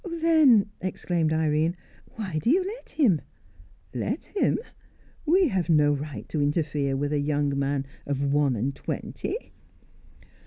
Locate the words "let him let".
2.65-4.23